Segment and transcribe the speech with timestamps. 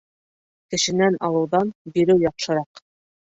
[0.73, 2.83] Кешенән алыуҙан биреү яҡшыраҡ.